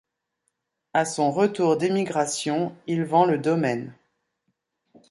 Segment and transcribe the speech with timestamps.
[0.95, 3.93] À son retour d'émigration, il vend le domaine.